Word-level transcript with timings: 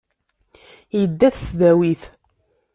Yedda 0.99 1.27
ɣer 1.27 1.31
tesdawit. 1.35 2.03